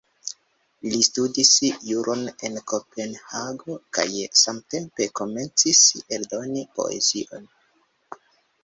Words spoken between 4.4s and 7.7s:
samtempe komencis eldoni poezion.